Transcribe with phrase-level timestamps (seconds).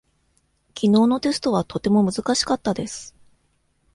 [0.73, 3.15] きのうのテストはとても難しかったです。